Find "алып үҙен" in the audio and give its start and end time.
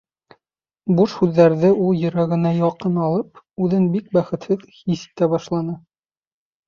3.09-3.87